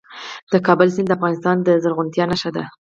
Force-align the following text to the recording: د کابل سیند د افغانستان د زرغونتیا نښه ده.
د 0.51 0.53
کابل 0.67 0.87
سیند 0.95 1.07
د 1.09 1.13
افغانستان 1.17 1.55
د 1.61 1.69
زرغونتیا 1.83 2.25
نښه 2.31 2.49
ده. 2.55 2.63